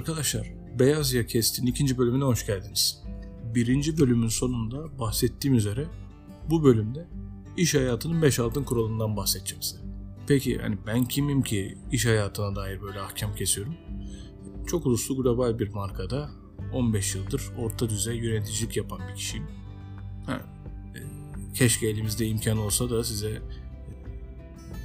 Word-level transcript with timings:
Arkadaşlar 0.00 0.52
Beyaz 0.78 1.12
Yakest'in 1.12 1.66
ikinci 1.66 1.98
bölümüne 1.98 2.24
hoş 2.24 2.46
geldiniz. 2.46 3.02
Birinci 3.54 3.98
bölümün 3.98 4.28
sonunda 4.28 4.98
bahsettiğim 4.98 5.56
üzere 5.56 5.86
bu 6.50 6.64
bölümde 6.64 7.08
iş 7.56 7.74
hayatının 7.74 8.22
5 8.22 8.38
altın 8.38 8.64
kuralından 8.64 9.16
bahsedeceğim 9.16 9.62
size. 9.62 9.82
Peki 10.26 10.58
hani 10.58 10.78
ben 10.86 11.04
kimim 11.04 11.42
ki 11.42 11.78
iş 11.92 12.06
hayatına 12.06 12.56
dair 12.56 12.82
böyle 12.82 13.00
ahkam 13.00 13.34
kesiyorum? 13.34 13.76
Çok 14.66 14.86
uluslu 14.86 15.16
global 15.16 15.58
bir 15.58 15.68
markada 15.68 16.30
15 16.72 17.14
yıldır 17.14 17.42
orta 17.58 17.90
düzey 17.90 18.16
yöneticilik 18.16 18.76
yapan 18.76 19.00
bir 19.08 19.14
kişiyim. 19.14 19.46
Ha, 20.26 20.40
e, 20.94 21.00
keşke 21.54 21.88
elimizde 21.88 22.26
imkan 22.26 22.58
olsa 22.58 22.90
da 22.90 23.04
size 23.04 23.42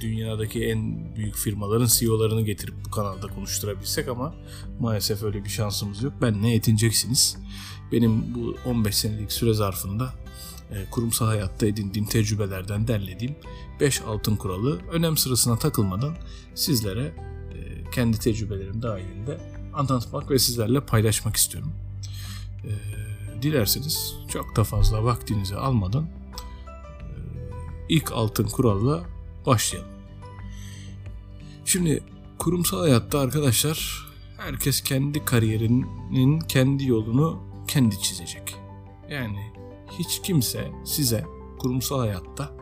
dünyadaki 0.00 0.64
en 0.64 1.10
büyük 1.16 1.36
firmaların 1.36 1.86
CEO'larını 1.86 2.42
getirip 2.42 2.74
bu 2.86 2.90
kanalda 2.90 3.26
konuşturabilsek 3.26 4.08
ama 4.08 4.34
maalesef 4.80 5.22
öyle 5.22 5.44
bir 5.44 5.48
şansımız 5.48 6.02
yok. 6.02 6.12
Ben 6.22 6.42
ne 6.42 6.52
yetineceksiniz? 6.52 7.36
Benim 7.92 8.34
bu 8.34 8.56
15 8.66 8.96
senelik 8.96 9.32
süre 9.32 9.54
zarfında 9.54 10.14
e, 10.70 10.90
kurumsal 10.90 11.26
hayatta 11.26 11.66
edindiğim 11.66 12.08
tecrübelerden 12.08 12.88
derlediğim 12.88 13.36
5 13.80 14.00
altın 14.00 14.36
kuralı 14.36 14.78
önem 14.92 15.16
sırasına 15.16 15.58
takılmadan 15.58 16.16
sizlere 16.54 17.02
e, 17.54 17.90
kendi 17.90 18.18
tecrübelerim 18.18 18.82
dahilinde 18.82 19.38
anlatmak 19.74 20.30
ve 20.30 20.38
sizlerle 20.38 20.80
paylaşmak 20.80 21.36
istiyorum. 21.36 21.72
E, 22.64 22.72
dilerseniz 23.42 24.14
çok 24.28 24.56
da 24.56 24.64
fazla 24.64 25.04
vaktinizi 25.04 25.56
almadan 25.56 26.08
ilk 27.88 28.12
altın 28.12 28.44
kuralla 28.44 29.15
başlayalım. 29.46 29.90
Şimdi 31.64 32.02
kurumsal 32.38 32.80
hayatta 32.80 33.18
arkadaşlar 33.18 34.06
herkes 34.36 34.80
kendi 34.80 35.24
kariyerinin 35.24 36.38
kendi 36.38 36.86
yolunu 36.86 37.42
kendi 37.68 38.00
çizecek. 38.00 38.56
Yani 39.10 39.52
hiç 39.98 40.22
kimse 40.22 40.72
size 40.84 41.24
kurumsal 41.58 41.98
hayatta 41.98 42.56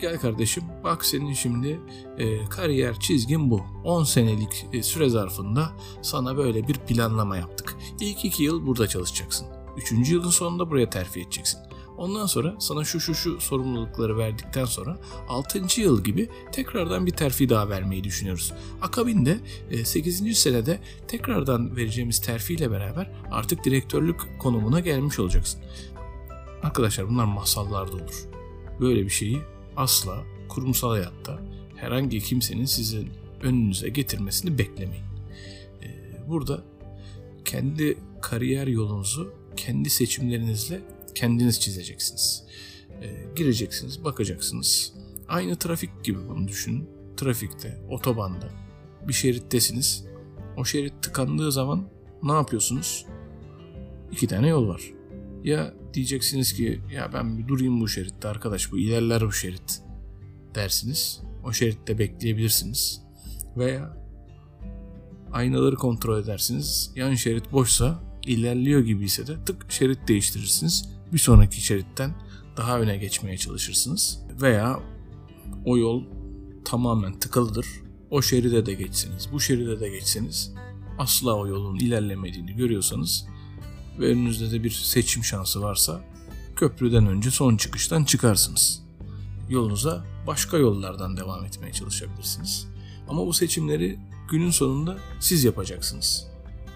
gel 0.00 0.18
kardeşim 0.18 0.64
bak 0.84 1.04
senin 1.04 1.32
şimdi 1.32 1.80
e, 2.18 2.44
kariyer 2.44 3.00
çizgin 3.00 3.50
bu. 3.50 3.62
10 3.84 4.04
senelik 4.04 4.66
e, 4.72 4.82
süre 4.82 5.08
zarfında 5.08 5.72
sana 6.02 6.36
böyle 6.36 6.68
bir 6.68 6.74
planlama 6.74 7.36
yaptık. 7.36 7.76
İlk 8.00 8.24
2 8.24 8.42
yıl 8.42 8.66
burada 8.66 8.86
çalışacaksın. 8.86 9.46
3. 9.76 10.10
yılın 10.10 10.30
sonunda 10.30 10.70
buraya 10.70 10.90
terfi 10.90 11.20
edeceksin. 11.20 11.60
Ondan 12.00 12.26
sonra 12.26 12.54
sana 12.58 12.84
şu 12.84 13.00
şu 13.00 13.14
şu 13.14 13.40
sorumlulukları 13.40 14.18
verdikten 14.18 14.64
sonra 14.64 14.98
6. 15.28 15.80
yıl 15.80 16.04
gibi 16.04 16.28
tekrardan 16.52 17.06
bir 17.06 17.10
terfi 17.10 17.48
daha 17.48 17.68
vermeyi 17.68 18.04
düşünüyoruz. 18.04 18.52
Akabinde 18.82 19.38
8. 19.84 20.26
E, 20.26 20.34
senede 20.34 20.80
tekrardan 21.08 21.76
vereceğimiz 21.76 22.20
terfi 22.20 22.54
ile 22.54 22.70
beraber 22.70 23.10
artık 23.30 23.64
direktörlük 23.64 24.20
konumuna 24.38 24.80
gelmiş 24.80 25.18
olacaksın. 25.18 25.60
Arkadaşlar 26.62 27.08
bunlar 27.08 27.24
masallarda 27.24 27.92
olur. 27.92 28.28
Böyle 28.80 29.04
bir 29.04 29.10
şeyi 29.10 29.38
asla 29.76 30.24
kurumsal 30.48 30.90
hayatta 30.90 31.38
herhangi 31.76 32.20
kimsenin 32.20 32.64
sizin 32.64 33.10
önünüze 33.42 33.88
getirmesini 33.88 34.58
beklemeyin. 34.58 35.04
E, 35.82 35.88
burada 36.28 36.62
kendi 37.44 37.98
kariyer 38.22 38.66
yolunuzu 38.66 39.32
kendi 39.56 39.90
seçimlerinizle 39.90 40.80
kendiniz 41.14 41.60
çizeceksiniz. 41.60 42.44
E, 43.02 43.26
gireceksiniz, 43.36 44.04
bakacaksınız. 44.04 44.92
Aynı 45.28 45.56
trafik 45.56 46.04
gibi 46.04 46.18
bunu 46.28 46.48
düşünün. 46.48 46.90
Trafikte, 47.16 47.80
otobanda 47.90 48.48
bir 49.08 49.12
şerittesiniz. 49.12 50.04
O 50.56 50.64
şerit 50.64 51.02
tıkandığı 51.02 51.52
zaman 51.52 51.88
ne 52.22 52.32
yapıyorsunuz? 52.32 53.06
İki 54.12 54.26
tane 54.26 54.48
yol 54.48 54.68
var. 54.68 54.82
Ya 55.44 55.74
diyeceksiniz 55.94 56.52
ki 56.52 56.80
ya 56.92 57.12
ben 57.12 57.38
bir 57.38 57.48
durayım 57.48 57.80
bu 57.80 57.88
şeritte 57.88 58.28
arkadaş 58.28 58.72
bu 58.72 58.78
ilerler 58.78 59.26
bu 59.26 59.32
şerit 59.32 59.82
dersiniz. 60.54 61.20
O 61.44 61.52
şeritte 61.52 61.98
bekleyebilirsiniz. 61.98 63.02
Veya 63.56 63.96
aynaları 65.32 65.76
kontrol 65.76 66.22
edersiniz. 66.22 66.92
Yan 66.96 67.14
şerit 67.14 67.52
boşsa 67.52 68.02
ilerliyor 68.26 68.80
gibi 68.80 69.04
ise 69.04 69.26
de 69.26 69.44
tık 69.44 69.72
şerit 69.72 70.08
değiştirirsiniz 70.08 70.99
bir 71.12 71.18
sonraki 71.18 71.60
şeritten 71.60 72.14
daha 72.56 72.80
öne 72.80 72.96
geçmeye 72.96 73.36
çalışırsınız. 73.36 74.20
Veya 74.42 74.80
o 75.64 75.78
yol 75.78 76.04
tamamen 76.64 77.18
tıkalıdır. 77.18 77.66
O 78.10 78.22
şeride 78.22 78.66
de 78.66 78.74
geçseniz, 78.74 79.28
bu 79.32 79.40
şeride 79.40 79.80
de 79.80 79.88
geçseniz 79.88 80.54
asla 80.98 81.34
o 81.34 81.46
yolun 81.46 81.76
ilerlemediğini 81.76 82.56
görüyorsanız 82.56 83.26
ve 83.98 84.06
önünüzde 84.06 84.50
de 84.50 84.64
bir 84.64 84.70
seçim 84.70 85.24
şansı 85.24 85.62
varsa 85.62 86.00
köprüden 86.56 87.06
önce 87.06 87.30
son 87.30 87.56
çıkıştan 87.56 88.04
çıkarsınız. 88.04 88.82
Yolunuza 89.48 90.04
başka 90.26 90.56
yollardan 90.56 91.16
devam 91.16 91.44
etmeye 91.44 91.72
çalışabilirsiniz. 91.72 92.68
Ama 93.08 93.26
bu 93.26 93.32
seçimleri 93.32 93.98
günün 94.30 94.50
sonunda 94.50 94.98
siz 95.20 95.44
yapacaksınız. 95.44 96.26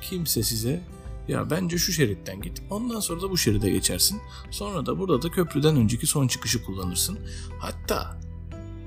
Kimse 0.01 0.43
size 0.43 0.83
ya 1.29 1.51
bence 1.51 1.79
şu 1.79 1.93
şeritten 1.93 2.43
git. 2.43 2.63
Ondan 2.71 3.01
sonra 3.01 3.23
da 3.23 3.31
bu 3.31 3.37
şeride 3.37 3.71
geçersin. 3.71 4.21
Sonra 4.51 4.87
da 4.87 4.99
burada 4.99 5.23
da 5.23 5.31
köprüden 5.31 5.77
önceki 5.77 6.07
son 6.07 6.29
çıkışı 6.29 6.65
kullanırsın. 6.65 7.19
Hatta 7.59 8.17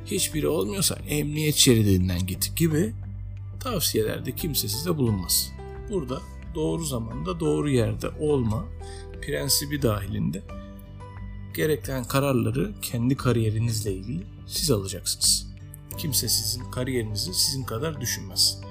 hiçbiri 0.05 0.47
olmuyorsa 0.47 0.95
emniyet 1.07 1.55
şeridinden 1.55 2.27
git 2.27 2.55
gibi 2.55 2.93
tavsiyelerde 3.59 4.35
kimse 4.35 4.67
size 4.67 4.97
bulunmaz. 4.97 5.51
Burada 5.89 6.21
doğru 6.55 6.85
zamanda 6.85 7.39
doğru 7.39 7.69
yerde 7.69 8.09
olma 8.09 8.65
prensibi 9.21 9.81
dahilinde 9.81 10.43
gereken 11.53 12.03
kararları 12.03 12.71
kendi 12.81 13.15
kariyerinizle 13.17 13.93
ilgili 13.93 14.23
siz 14.47 14.71
alacaksınız. 14.71 15.47
Kimse 15.97 16.29
sizin 16.29 16.71
kariyerinizi 16.71 17.33
sizin 17.33 17.63
kadar 17.63 18.01
düşünmez. 18.01 18.61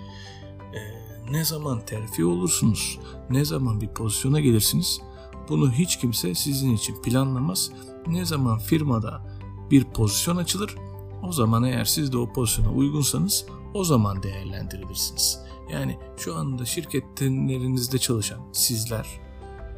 Ne 1.30 1.44
zaman 1.44 1.80
terfi 1.86 2.24
olursunuz, 2.24 2.98
ne 3.30 3.44
zaman 3.44 3.80
bir 3.80 3.88
pozisyona 3.88 4.40
gelirsiniz 4.40 5.00
bunu 5.48 5.72
hiç 5.72 5.96
kimse 5.98 6.34
sizin 6.34 6.76
için 6.76 7.02
planlamaz. 7.02 7.70
Ne 8.06 8.24
zaman 8.24 8.58
firmada 8.58 9.22
bir 9.70 9.84
pozisyon 9.84 10.36
açılır 10.36 10.76
o 11.22 11.32
zaman 11.32 11.64
eğer 11.64 11.84
siz 11.84 12.12
de 12.12 12.18
o 12.18 12.32
pozisyona 12.32 12.72
uygunsanız 12.72 13.46
o 13.74 13.84
zaman 13.84 14.22
değerlendirilirsiniz. 14.22 15.40
Yani 15.72 15.98
şu 16.16 16.36
anda 16.36 16.64
şirketlerinizde 16.64 17.98
çalışan 17.98 18.40
sizler 18.52 19.06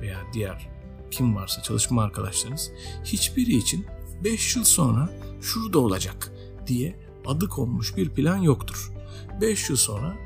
veya 0.01 0.19
diğer 0.33 0.71
kim 1.11 1.37
varsa 1.37 1.63
çalışma 1.63 2.03
arkadaşlarınız 2.03 2.71
hiçbiri 3.05 3.57
için 3.57 3.87
5 4.25 4.57
yıl 4.57 4.65
sonra 4.65 5.11
şurada 5.41 5.79
olacak 5.79 6.33
diye 6.67 7.01
adı 7.27 7.49
konmuş 7.49 7.97
bir 7.97 8.11
plan 8.11 8.37
yoktur. 8.37 8.93
5 9.41 9.71
yıl 9.71 9.77
sonra 9.77 10.17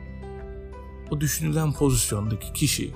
o 1.12 1.20
düşünülen 1.20 1.72
pozisyondaki 1.72 2.52
kişi 2.52 2.92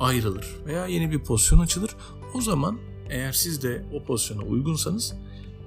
ayrılır 0.00 0.56
veya 0.66 0.86
yeni 0.86 1.10
bir 1.10 1.18
pozisyon 1.18 1.58
açılır. 1.58 1.90
O 2.34 2.40
zaman 2.40 2.78
eğer 3.10 3.32
siz 3.32 3.62
de 3.62 3.84
o 3.94 4.04
pozisyona 4.04 4.42
uygunsanız 4.42 5.14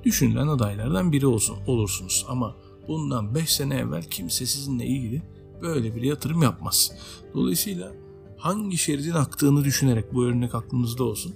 düşünülen 0.03 0.47
adaylardan 0.47 1.11
biri 1.11 1.27
olsun 1.27 1.57
olursunuz. 1.67 2.25
Ama 2.29 2.55
bundan 2.87 3.35
5 3.35 3.49
sene 3.49 3.75
evvel 3.75 4.03
kimse 4.03 4.45
sizinle 4.45 4.85
ilgili 4.85 5.21
böyle 5.61 5.95
bir 5.95 6.01
yatırım 6.01 6.41
yapmaz. 6.41 6.91
Dolayısıyla 7.33 7.91
hangi 8.37 8.77
şeridin 8.77 9.11
aktığını 9.11 9.63
düşünerek 9.63 10.13
bu 10.13 10.25
örnek 10.25 10.55
aklınızda 10.55 11.03
olsun. 11.03 11.35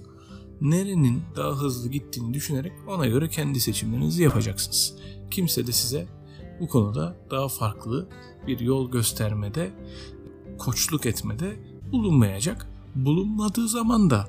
Nerenin 0.60 1.22
daha 1.36 1.52
hızlı 1.52 1.88
gittiğini 1.88 2.34
düşünerek 2.34 2.72
ona 2.88 3.06
göre 3.06 3.28
kendi 3.28 3.60
seçimlerinizi 3.60 4.22
yapacaksınız. 4.22 4.94
Kimse 5.30 5.66
de 5.66 5.72
size 5.72 6.06
bu 6.60 6.68
konuda 6.68 7.16
daha 7.30 7.48
farklı 7.48 8.08
bir 8.46 8.60
yol 8.60 8.90
göstermede 8.90 9.70
koçluk 10.58 11.06
etmede 11.06 11.56
bulunmayacak. 11.92 12.66
Bulunmadığı 12.94 13.68
zaman 13.68 14.10
da 14.10 14.28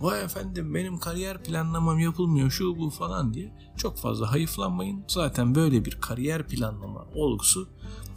vay 0.00 0.24
efendim 0.24 0.74
benim 0.74 0.98
kariyer 0.98 1.42
planlamam 1.42 1.98
yapılmıyor 1.98 2.50
şu 2.50 2.78
bu 2.78 2.90
falan 2.90 3.34
diye 3.34 3.52
çok 3.76 3.96
fazla 3.96 4.32
hayıflanmayın. 4.32 5.04
Zaten 5.08 5.54
böyle 5.54 5.84
bir 5.84 6.00
kariyer 6.00 6.48
planlama 6.48 7.06
olgusu 7.14 7.68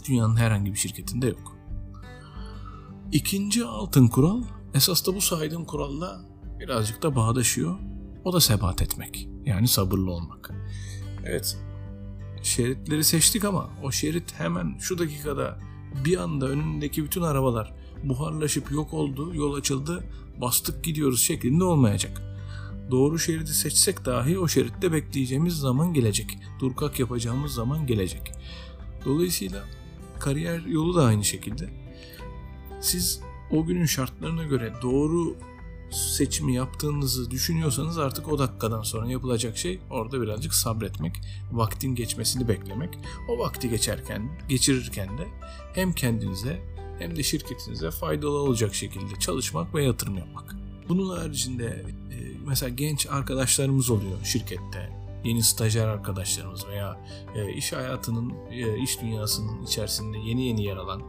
dünyanın 0.07 0.35
herhangi 0.35 0.73
bir 0.73 0.77
şirketinde 0.77 1.27
yok. 1.27 1.57
İkinci 3.11 3.65
altın 3.65 4.07
kural 4.07 4.43
esas 4.73 5.07
da 5.07 5.15
bu 5.15 5.21
saydığım 5.21 5.65
kuralla 5.65 6.21
birazcık 6.59 7.03
da 7.03 7.15
bağdaşıyor. 7.15 7.79
O 8.23 8.33
da 8.33 8.39
sebat 8.39 8.81
etmek. 8.81 9.29
Yani 9.45 9.67
sabırlı 9.67 10.11
olmak. 10.11 10.51
Evet 11.25 11.57
şeritleri 12.43 13.03
seçtik 13.03 13.45
ama 13.45 13.69
o 13.83 13.91
şerit 13.91 14.33
hemen 14.39 14.77
şu 14.79 14.97
dakikada 14.97 15.59
bir 16.05 16.17
anda 16.17 16.47
önündeki 16.47 17.03
bütün 17.03 17.21
arabalar 17.21 17.73
buharlaşıp 18.03 18.71
yok 18.71 18.93
oldu, 18.93 19.35
yol 19.35 19.53
açıldı, 19.53 20.03
bastık 20.41 20.83
gidiyoruz 20.83 21.21
şeklinde 21.21 21.63
olmayacak. 21.63 22.21
Doğru 22.91 23.19
şeridi 23.19 23.53
seçsek 23.53 24.05
dahi 24.05 24.39
o 24.39 24.47
şeritte 24.47 24.91
bekleyeceğimiz 24.91 25.53
zaman 25.53 25.93
gelecek. 25.93 26.37
Durkak 26.59 26.99
yapacağımız 26.99 27.51
zaman 27.51 27.87
gelecek. 27.87 28.31
Dolayısıyla 29.05 29.63
kariyer 30.19 30.59
yolu 30.59 30.95
da 30.95 31.03
aynı 31.03 31.23
şekilde. 31.23 31.69
Siz 32.81 33.21
o 33.51 33.65
günün 33.65 33.85
şartlarına 33.85 34.43
göre 34.43 34.73
doğru 34.81 35.35
seçimi 35.91 36.55
yaptığınızı 36.55 37.31
düşünüyorsanız 37.31 37.97
artık 37.97 38.27
o 38.27 38.39
dakikadan 38.39 38.81
sonra 38.81 39.11
yapılacak 39.11 39.57
şey 39.57 39.79
orada 39.89 40.21
birazcık 40.21 40.53
sabretmek, 40.53 41.21
vaktin 41.51 41.95
geçmesini 41.95 42.47
beklemek. 42.47 42.97
O 43.29 43.39
vakti 43.39 43.69
geçerken, 43.69 44.29
geçirirken 44.49 45.17
de 45.17 45.27
hem 45.73 45.93
kendinize 45.93 46.61
hem 46.99 47.15
de 47.15 47.23
şirketinize 47.23 47.91
faydalı 47.91 48.37
olacak 48.37 48.75
şekilde 48.75 49.19
çalışmak 49.19 49.75
ve 49.75 49.83
yatırım 49.83 50.17
yapmak. 50.17 50.55
Bunun 50.89 51.17
haricinde 51.17 51.85
e, 52.11 52.15
mesela 52.47 52.69
genç 52.69 53.07
arkadaşlarımız 53.07 53.89
oluyor 53.89 54.23
şirkette. 54.23 54.96
Yeni 55.27 55.43
stajyer 55.43 55.87
arkadaşlarımız 55.87 56.67
veya 56.67 57.01
e, 57.35 57.53
iş 57.53 57.73
hayatının, 57.73 58.33
e, 58.51 58.77
iş 58.77 59.01
dünyasının 59.01 59.63
içerisinde 59.63 60.17
yeni 60.17 60.45
yeni 60.45 60.63
yer 60.63 60.77
alan 60.77 61.01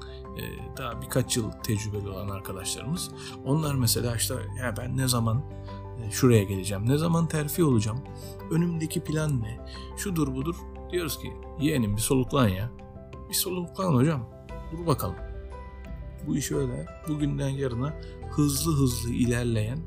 daha 0.76 1.03
birkaç 1.03 1.37
yıl 1.37 1.50
tecrübeli 1.50 2.09
olan 2.09 2.29
arkadaşlarımız. 2.29 3.11
Onlar 3.44 3.75
mesela 3.75 4.17
işte 4.17 4.35
ya 4.59 4.75
ben 4.76 4.97
ne 4.97 5.09
zaman 5.09 5.43
şuraya 6.11 6.43
geleceğim, 6.43 6.88
ne 6.88 6.99
zaman 6.99 7.29
terfi 7.29 7.65
olacağım, 7.65 7.99
önümdeki 8.50 9.00
plan 9.00 9.43
ne, 9.43 9.67
şudur 9.97 10.35
budur. 10.35 10.56
Diyoruz 10.93 11.19
ki 11.19 11.32
yeğenim 11.61 11.97
bir 11.97 12.00
soluklan 12.00 12.49
ya. 12.49 12.71
Bir 13.29 13.35
soluklan 13.35 13.94
hocam. 13.94 14.29
Dur 14.73 14.87
bakalım. 14.87 15.17
Bu 16.26 16.37
iş 16.37 16.53
öyle 16.53 16.87
bugünden 17.09 17.49
yarına 17.49 17.94
hızlı 18.31 18.73
hızlı 18.73 19.11
ilerleyen, 19.11 19.79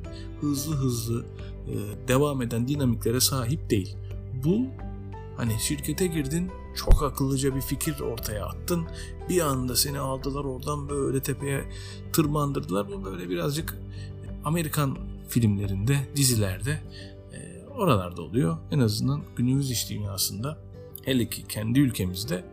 hızlı 0.42 0.76
hızlı 0.76 1.26
e, 1.68 2.08
devam 2.08 2.42
eden 2.42 2.68
dinamiklere 2.68 3.20
sahip 3.20 3.70
değil. 3.70 3.98
Bu 4.44 4.66
hani 5.38 5.60
şirkete 5.60 6.08
girdin 6.08 6.52
çok 6.76 7.04
akıllıca 7.04 7.56
bir 7.56 7.62
fikir 7.62 8.00
ortaya 8.00 8.46
attın. 8.46 8.88
Bir 9.30 9.42
anda 9.42 9.76
seni 9.76 10.00
aldılar 10.00 10.44
oradan 10.44 10.90
böyle 10.90 11.22
tepeye 11.22 11.64
tırmandırdılar. 12.14 12.92
Bu 12.92 13.06
böyle 13.06 13.30
birazcık 13.30 13.78
Amerikan 14.46 14.98
filmlerinde, 15.30 15.98
dizilerde 16.16 16.82
e, 17.34 17.68
oralarda 17.68 18.22
oluyor. 18.22 18.58
En 18.72 18.80
azından 18.80 19.22
günümüz 19.36 19.72
iş 19.72 19.90
dünyasında 19.90 20.58
hele 21.06 21.30
ki 21.30 21.48
kendi 21.48 21.80
ülkemizde 21.80 22.46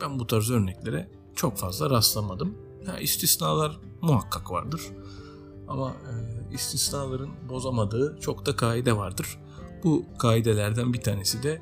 ben 0.00 0.18
bu 0.18 0.26
tarz 0.26 0.50
örneklere 0.50 1.08
çok 1.34 1.56
fazla 1.56 1.90
rastlamadım. 1.90 2.54
Ha, 2.86 2.98
istisnalar 2.98 3.80
muhakkak 4.00 4.50
vardır. 4.50 4.80
Ama 5.68 5.90
e, 5.90 6.54
istisnaların 6.54 7.30
bozamadığı 7.48 8.18
çok 8.20 8.46
da 8.46 8.56
kaide 8.56 8.96
vardır. 8.96 9.38
Bu 9.84 10.04
kaidelerden 10.18 10.92
bir 10.92 11.00
tanesi 11.00 11.42
de 11.42 11.60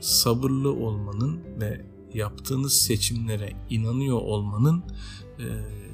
sabırlı 0.00 0.72
olmanın 0.72 1.40
ve 1.60 1.84
yaptığınız 2.14 2.82
seçimlere 2.82 3.52
inanıyor 3.70 4.18
olmanın 4.18 4.84
e, 5.38 5.44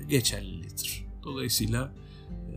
geçerliliğidir. 0.08 1.06
Dolayısıyla 1.24 1.92
e, 2.52 2.56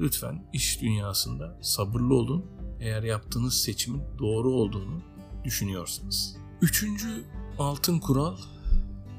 lütfen 0.00 0.44
iş 0.52 0.80
dünyasında 0.80 1.58
sabırlı 1.62 2.14
olun 2.14 2.44
eğer 2.80 3.02
yaptığınız 3.02 3.54
seçimin 3.54 4.02
doğru 4.18 4.52
olduğunu 4.52 5.02
düşünüyorsanız. 5.44 6.36
Üçüncü 6.62 7.24
altın 7.58 7.98
kural 7.98 8.36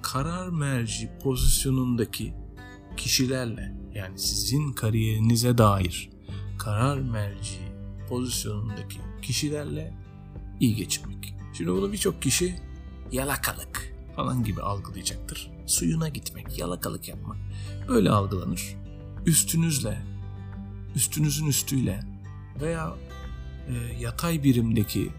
karar 0.02 0.50
merci 0.50 1.12
pozisyonundaki 1.24 2.34
kişilerle 2.98 3.76
yani 3.94 4.20
sizin 4.20 4.74
kariyerinize 4.74 5.58
dair 5.58 6.10
karar 6.58 7.00
merci 7.00 7.69
pozisyonundaki 8.10 8.98
kişilerle 9.22 9.94
iyi 10.60 10.76
geçinmek. 10.76 11.34
Şimdi 11.54 11.72
bunu 11.72 11.92
birçok 11.92 12.22
kişi 12.22 12.56
yalakalık 13.12 13.94
falan 14.16 14.44
gibi 14.44 14.62
algılayacaktır. 14.62 15.52
Suyuna 15.66 16.10
gitmek, 16.10 16.60
yalakalık 16.60 17.08
yapmak 17.08 17.38
böyle 17.88 18.10
algılanır. 18.10 18.76
Üstünüzle, 19.26 20.02
üstünüzün 20.96 21.48
üstüyle 21.48 22.00
veya 22.62 22.96
e, 23.68 23.74
yatay 24.00 24.44
birimdeki 24.44 25.10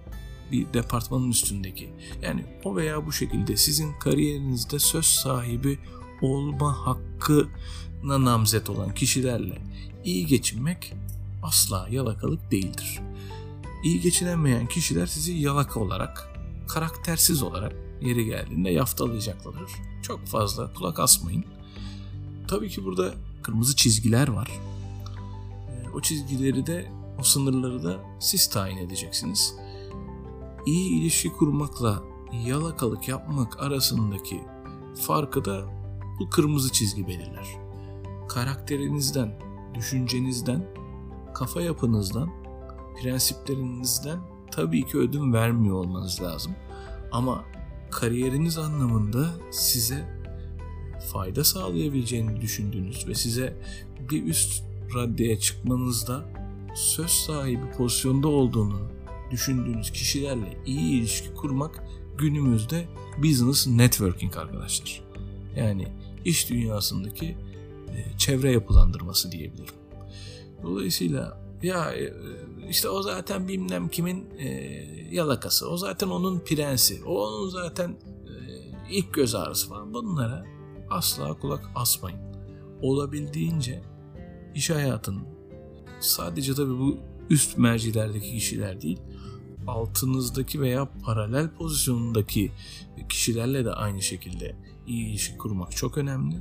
bir 0.52 0.72
departmanın 0.74 1.30
üstündeki 1.30 1.90
yani 2.22 2.44
o 2.64 2.76
veya 2.76 3.06
bu 3.06 3.12
şekilde 3.12 3.56
sizin 3.56 3.92
kariyerinizde 3.92 4.78
söz 4.78 5.04
sahibi 5.04 5.78
olma 6.22 6.86
hakkına 6.86 8.24
namzet 8.24 8.70
olan 8.70 8.94
kişilerle 8.94 9.58
iyi 10.04 10.26
geçinmek 10.26 10.94
asla 11.42 11.86
yalakalık 11.90 12.50
değildir. 12.50 13.00
İyi 13.84 14.00
geçinemeyen 14.00 14.66
kişiler 14.66 15.06
sizi 15.06 15.32
yalaka 15.32 15.80
olarak, 15.80 16.34
karaktersiz 16.68 17.42
olarak 17.42 17.72
yeri 18.00 18.24
geldiğinde 18.24 18.70
yaftalayacaklardır. 18.70 19.72
Çok 20.02 20.26
fazla 20.26 20.72
kulak 20.72 20.98
asmayın. 20.98 21.44
Tabii 22.48 22.68
ki 22.68 22.84
burada 22.84 23.14
kırmızı 23.42 23.76
çizgiler 23.76 24.28
var. 24.28 24.50
Ee, 25.68 25.90
o 25.94 26.00
çizgileri 26.00 26.66
de, 26.66 26.92
o 27.18 27.22
sınırları 27.22 27.84
da 27.84 28.00
siz 28.20 28.50
tayin 28.50 28.76
edeceksiniz 28.76 29.54
iyi 30.66 31.00
ilişki 31.00 31.32
kurmakla 31.32 32.02
yalakalık 32.46 33.08
yapmak 33.08 33.62
arasındaki 33.62 34.40
farkı 35.06 35.44
da 35.44 35.64
bu 36.20 36.30
kırmızı 36.30 36.72
çizgi 36.72 37.06
belirler. 37.06 37.46
Karakterinizden, 38.28 39.38
düşüncenizden, 39.74 40.66
kafa 41.34 41.62
yapınızdan, 41.62 42.30
prensiplerinizden 43.02 44.18
tabii 44.50 44.86
ki 44.86 44.98
ödün 44.98 45.32
vermiyor 45.32 45.76
olmanız 45.76 46.22
lazım. 46.22 46.52
Ama 47.12 47.44
kariyeriniz 47.90 48.58
anlamında 48.58 49.30
size 49.50 50.20
fayda 51.12 51.44
sağlayabileceğini 51.44 52.40
düşündüğünüz 52.40 53.08
ve 53.08 53.14
size 53.14 53.56
bir 54.10 54.26
üst 54.26 54.62
raddeye 54.94 55.38
çıkmanızda 55.38 56.24
söz 56.74 57.10
sahibi 57.10 57.70
pozisyonda 57.76 58.28
olduğunu 58.28 58.80
düşündüğünüz 59.30 59.92
kişilerle 59.92 60.56
iyi 60.66 61.00
ilişki 61.00 61.34
kurmak 61.34 61.84
günümüzde 62.18 62.88
business 63.18 63.66
networking 63.66 64.36
arkadaşlar. 64.36 65.02
Yani 65.56 65.88
iş 66.24 66.50
dünyasındaki 66.50 67.36
e, 67.88 68.18
çevre 68.18 68.52
yapılandırması 68.52 69.32
diyebilirim. 69.32 69.74
Dolayısıyla 70.62 71.40
ya 71.62 71.92
e, 71.92 72.12
işte 72.68 72.88
o 72.88 73.02
zaten 73.02 73.48
bilmem 73.48 73.88
kimin 73.88 74.30
e, 74.38 74.46
yalakası, 75.10 75.70
o 75.70 75.76
zaten 75.76 76.08
onun 76.08 76.40
prensi, 76.40 77.04
o 77.04 77.26
onun 77.26 77.48
zaten 77.48 77.96
ilk 78.90 79.14
göz 79.14 79.34
ağrısı 79.34 79.68
falan. 79.68 79.94
Bunlara 79.94 80.44
asla 80.90 81.38
kulak 81.38 81.70
asmayın. 81.74 82.20
Olabildiğince 82.82 83.82
iş 84.54 84.70
hayatının 84.70 85.22
sadece 86.00 86.54
tabii 86.54 86.78
bu 86.78 86.98
üst 87.30 87.58
mercilerdeki 87.58 88.30
kişiler 88.30 88.80
değil, 88.80 89.00
altınızdaki 89.66 90.60
veya 90.60 90.88
paralel 91.04 91.48
pozisyonundaki 91.50 92.52
kişilerle 93.08 93.64
de 93.64 93.72
aynı 93.72 94.02
şekilde 94.02 94.56
iyi 94.86 95.06
ilişki 95.06 95.38
kurmak 95.38 95.76
çok 95.76 95.98
önemli. 95.98 96.36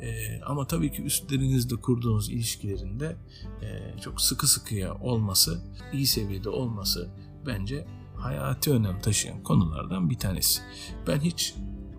Ee, 0.00 0.40
ama 0.46 0.66
tabii 0.66 0.92
ki 0.92 1.02
üstlerinizde 1.02 1.76
kurduğunuz 1.76 2.30
ilişkilerinde 2.30 3.16
e, 3.62 4.00
çok 4.00 4.20
sıkı 4.20 4.46
sıkıya 4.46 4.94
olması, 4.94 5.64
iyi 5.92 6.06
seviyede 6.06 6.48
olması 6.48 7.10
bence 7.46 7.86
hayati 8.16 8.70
önem 8.70 9.00
taşıyan 9.00 9.42
konulardan 9.42 10.10
bir 10.10 10.18
tanesi. 10.18 10.62
Ben 11.06 11.20
hiç 11.20 11.54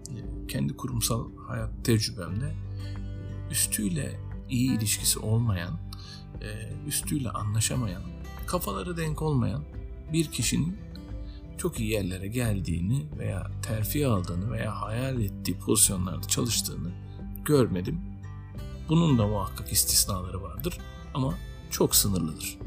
e, 0.09 0.47
kendi 0.47 0.77
kurumsal 0.77 1.29
hayat 1.47 1.85
tecrübemde 1.85 2.45
e, 2.45 3.51
üstüyle 3.51 4.19
iyi 4.49 4.77
ilişkisi 4.77 5.19
olmayan, 5.19 5.79
e, 6.41 6.73
üstüyle 6.87 7.29
anlaşamayan, 7.29 8.01
kafaları 8.47 8.97
denk 8.97 9.21
olmayan 9.21 9.63
bir 10.13 10.25
kişinin 10.25 10.77
çok 11.57 11.79
iyi 11.79 11.89
yerlere 11.89 12.27
geldiğini 12.27 13.05
veya 13.19 13.51
terfi 13.61 14.07
aldığını 14.07 14.51
veya 14.51 14.81
hayal 14.81 15.21
ettiği 15.21 15.57
pozisyonlarda 15.59 16.27
çalıştığını 16.27 16.91
görmedim. 17.45 18.01
Bunun 18.89 19.17
da 19.17 19.27
muhakkak 19.27 19.71
istisnaları 19.71 20.41
vardır 20.41 20.77
ama 21.13 21.37
çok 21.69 21.95
sınırlıdır. 21.95 22.57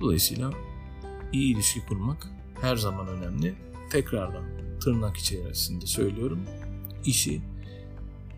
Dolayısıyla 0.00 0.50
iyi 1.32 1.54
ilişki 1.54 1.86
kurmak 1.86 2.26
her 2.60 2.76
zaman 2.76 3.08
önemli. 3.08 3.54
Tekrardan 3.90 4.44
tırnak 4.80 5.16
içerisinde 5.16 5.86
söylüyorum. 5.86 6.40
İşi 7.04 7.42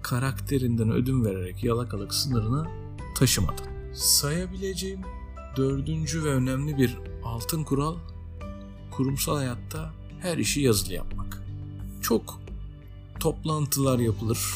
karakterinden 0.03 0.91
ödün 0.91 1.25
vererek 1.25 1.65
yalakalık 1.65 2.15
sınırına 2.15 2.71
taşımadan. 3.17 3.93
Sayabileceğim 3.95 5.01
dördüncü 5.57 6.25
ve 6.25 6.29
önemli 6.29 6.79
bir 6.79 6.99
altın 7.25 7.65
kural 7.65 7.97
kurumsal 8.99 9.37
hayatta 9.37 9.90
her 10.21 10.38
işi 10.38 10.61
yazılı 10.61 10.95
yapmak. 10.95 11.43
Çok 12.02 12.40
toplantılar 13.21 13.99
yapılır. 13.99 14.55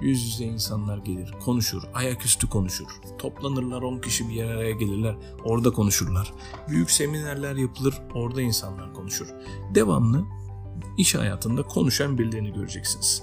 Yüz 0.00 0.22
yüze 0.26 0.44
insanlar 0.44 0.98
gelir, 0.98 1.34
konuşur, 1.44 1.82
ayaküstü 1.94 2.48
konuşur. 2.48 2.86
Toplanırlar 3.18 3.82
10 3.82 3.98
kişi 3.98 4.28
bir 4.28 4.44
araya 4.44 4.70
gelirler, 4.70 5.16
orada 5.44 5.70
konuşurlar. 5.70 6.32
Büyük 6.68 6.90
seminerler 6.90 7.56
yapılır, 7.56 7.94
orada 8.14 8.42
insanlar 8.42 8.94
konuşur. 8.94 9.26
Devamlı 9.74 10.24
iş 10.98 11.14
hayatında 11.14 11.62
konuşan 11.62 12.18
birilerini 12.18 12.52
göreceksiniz. 12.52 13.22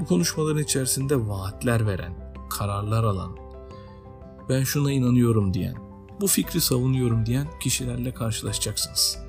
Bu 0.00 0.06
konuşmaların 0.06 0.62
içerisinde 0.62 1.28
vaatler 1.28 1.86
veren, 1.86 2.34
kararlar 2.50 3.04
alan, 3.04 3.36
ben 4.48 4.64
şuna 4.64 4.92
inanıyorum 4.92 5.54
diyen, 5.54 5.76
bu 6.20 6.26
fikri 6.26 6.60
savunuyorum 6.60 7.26
diyen 7.26 7.46
kişilerle 7.60 8.14
karşılaşacaksınız. 8.14 9.27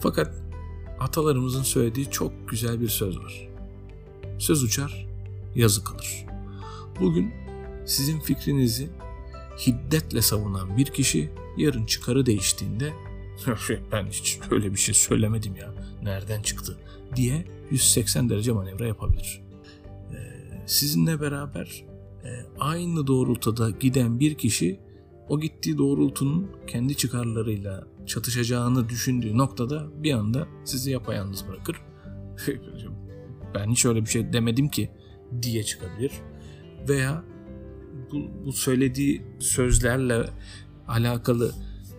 Fakat 0.00 0.34
atalarımızın 1.00 1.62
söylediği 1.62 2.10
çok 2.10 2.48
güzel 2.48 2.80
bir 2.80 2.88
söz 2.88 3.18
var. 3.18 3.48
Söz 4.38 4.62
uçar, 4.62 5.06
yazı 5.54 5.84
kalır. 5.84 6.26
Bugün 7.00 7.32
sizin 7.86 8.20
fikrinizi 8.20 8.90
hiddetle 9.66 10.22
savunan 10.22 10.76
bir 10.76 10.86
kişi 10.86 11.30
yarın 11.56 11.86
çıkarı 11.86 12.26
değiştiğinde 12.26 12.92
ben 13.92 14.06
hiç 14.06 14.38
öyle 14.50 14.72
bir 14.72 14.78
şey 14.78 14.94
söylemedim 14.94 15.56
ya 15.56 15.74
nereden 16.02 16.42
çıktı 16.42 16.78
diye 17.16 17.44
180 17.70 18.30
derece 18.30 18.52
manevra 18.52 18.86
yapabilir. 18.86 19.42
Ee, 20.12 20.16
sizinle 20.66 21.20
beraber 21.20 21.84
e, 22.24 22.28
aynı 22.60 23.06
doğrultuda 23.06 23.70
giden 23.70 24.20
bir 24.20 24.34
kişi 24.34 24.80
o 25.28 25.40
gittiği 25.40 25.78
doğrultunun 25.78 26.50
kendi 26.66 26.96
çıkarlarıyla 26.96 27.86
çatışacağını 28.06 28.88
düşündüğü 28.88 29.38
noktada 29.38 30.02
bir 30.02 30.12
anda 30.12 30.48
sizi 30.64 30.90
yapayalnız 30.90 31.48
bırakır. 31.48 31.76
ben 33.54 33.70
hiç 33.70 33.86
öyle 33.86 34.00
bir 34.00 34.10
şey 34.10 34.32
demedim 34.32 34.68
ki 34.68 34.90
diye 35.42 35.62
çıkabilir. 35.62 36.12
Veya 36.88 37.24
bu, 38.12 38.46
bu 38.46 38.52
söylediği 38.52 39.22
sözlerle 39.38 40.24
alakalı 40.88 41.52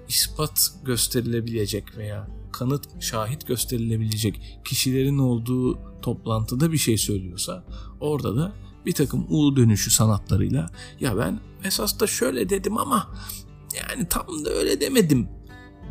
ispat 0.08 0.72
gösterilebilecek 0.86 1.98
veya 1.98 2.28
kanıt, 2.52 3.02
şahit 3.02 3.48
gösterilebilecek 3.48 4.60
kişilerin 4.66 5.18
olduğu 5.18 5.80
toplantıda 6.02 6.72
bir 6.72 6.78
şey 6.78 6.98
söylüyorsa 6.98 7.66
orada 8.00 8.36
da 8.36 8.54
bir 8.88 8.92
takım 8.94 9.26
U 9.30 9.56
dönüşü 9.56 9.92
sanatlarıyla 9.92 10.70
ya 11.00 11.18
ben 11.18 11.40
esas 11.64 12.00
da 12.00 12.08
şöyle 12.08 12.50
dedim 12.50 12.78
ama 12.78 13.16
yani 13.76 14.08
tam 14.10 14.46
da 14.46 14.50
öyle 14.50 14.82
demedim 14.82 15.28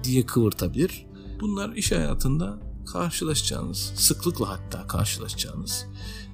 diye 0.04 0.26
kıvırtabilir. 0.26 1.06
Bunlar 1.40 1.72
iş 1.72 1.92
hayatında 1.92 2.58
karşılaşacağınız, 2.92 3.78
sıklıkla 3.78 4.48
hatta 4.48 4.86
karşılaşacağınız 4.86 5.86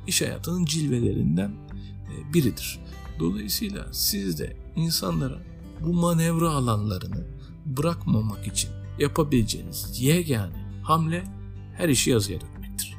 iş 0.07 0.23
hayatının 0.23 0.65
cilvelerinden 0.65 1.49
e, 1.49 2.35
biridir. 2.35 2.81
Dolayısıyla 3.19 3.87
siz 3.93 4.39
de 4.39 4.57
insanlara 4.77 5.39
bu 5.81 5.93
manevra 5.93 6.51
alanlarını 6.51 7.27
bırakmamak 7.67 8.47
için 8.47 8.71
yapabileceğiniz 8.99 10.01
yegane 10.01 10.83
hamle 10.83 11.25
her 11.77 11.89
işi 11.89 12.11
yazıya 12.11 12.41
dökmektir. 12.41 12.95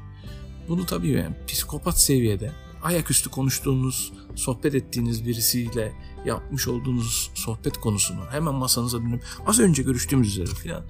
Bunu 0.70 0.86
tabii 0.86 1.10
yani 1.10 1.36
psikopat 1.48 2.02
seviyede 2.02 2.52
ayaküstü 2.84 3.30
konuştuğunuz, 3.30 4.14
sohbet 4.36 4.76
ettiğiniz 4.76 5.26
birisiyle 5.26 5.94
yapmış 6.26 6.68
olduğunuz 6.68 7.32
sohbet 7.36 7.78
konusunu 7.78 8.26
hemen 8.30 8.54
masanıza 8.54 9.02
dönüp 9.02 9.26
az 9.48 9.60
önce 9.60 9.84
görüştüğümüz 9.84 10.28
üzere 10.28 10.56
filan 10.56 10.84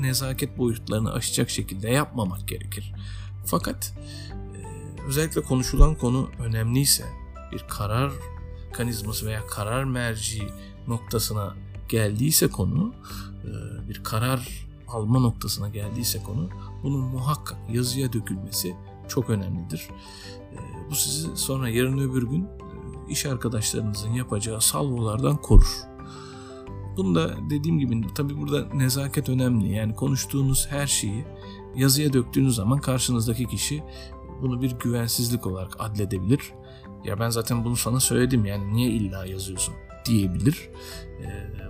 nezaket 0.00 0.58
boyutlarını 0.58 1.12
aşacak 1.12 1.50
şekilde 1.50 1.90
yapmamak 1.90 2.48
gerekir. 2.48 2.92
Fakat 3.46 3.94
özellikle 5.06 5.42
konuşulan 5.42 5.94
konu 5.94 6.30
önemliyse 6.38 7.04
bir 7.52 7.64
karar 7.68 8.12
mekanizması 8.66 9.26
veya 9.26 9.46
karar 9.46 9.84
merci 9.84 10.42
noktasına 10.88 11.54
geldiyse 11.88 12.48
konu 12.48 12.94
bir 13.88 14.02
karar 14.04 14.68
alma 14.88 15.20
noktasına 15.20 15.68
geldiyse 15.68 16.22
konu 16.22 16.50
bunun 16.82 17.00
muhakkak 17.00 17.58
yazıya 17.70 18.12
dökülmesi 18.12 18.76
çok 19.10 19.30
önemlidir. 19.30 19.88
E, 20.52 20.56
bu 20.90 20.94
sizi 20.94 21.36
sonra 21.36 21.68
yarın 21.68 21.98
öbür 21.98 22.22
gün 22.22 22.42
e, 22.42 22.48
iş 23.08 23.26
arkadaşlarınızın 23.26 24.10
yapacağı 24.10 24.60
salvolardan 24.60 25.36
korur. 25.36 25.76
Bunu 26.96 27.14
da 27.14 27.36
dediğim 27.50 27.78
gibi 27.78 28.14
tabi 28.14 28.38
burada 28.38 28.74
nezaket 28.74 29.28
önemli. 29.28 29.72
Yani 29.72 29.94
konuştuğunuz 29.94 30.66
her 30.70 30.86
şeyi 30.86 31.24
yazıya 31.76 32.12
döktüğünüz 32.12 32.54
zaman 32.54 32.80
karşınızdaki 32.80 33.46
kişi 33.46 33.82
bunu 34.42 34.62
bir 34.62 34.70
güvensizlik 34.70 35.46
olarak 35.46 35.76
adledebilir. 35.78 36.52
Ya 37.04 37.20
ben 37.20 37.30
zaten 37.30 37.64
bunu 37.64 37.76
sana 37.76 38.00
söyledim 38.00 38.44
yani 38.44 38.72
niye 38.72 38.90
illa 38.90 39.26
yazıyorsun 39.26 39.74
diyebilir. 40.06 40.70